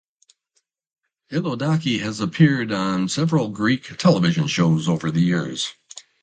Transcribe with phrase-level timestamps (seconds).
[1.31, 5.75] Hiloudaki has appeared on several Greek television shows over the years.